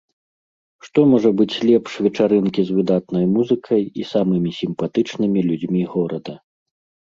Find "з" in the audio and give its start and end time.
2.71-2.79